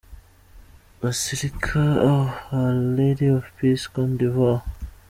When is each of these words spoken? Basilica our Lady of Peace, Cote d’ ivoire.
Basilica 0.99 1.79
our 2.07 2.73
Lady 2.73 3.27
of 3.35 3.43
Peace, 3.57 3.85
Cote 3.93 4.17
d’ 4.17 4.21
ivoire. 4.29 4.63